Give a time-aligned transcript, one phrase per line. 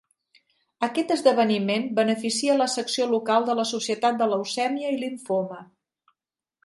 [0.87, 5.61] Aquest esdeveniment beneficia la secció local de la Societat de Leucèmia i Limfoma.